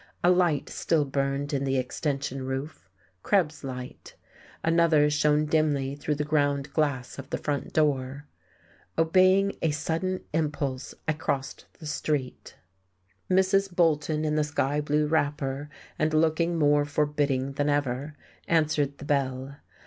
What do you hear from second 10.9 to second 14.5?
I crossed the street. Mrs. Bolton, in the